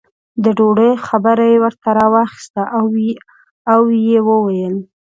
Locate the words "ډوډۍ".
0.57-0.91